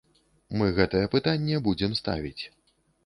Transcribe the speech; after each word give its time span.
Мы 0.61 0.69
гэтае 0.79 1.03
пытанне 1.15 1.61
будзем 1.67 1.91
ставіць. 2.01 2.43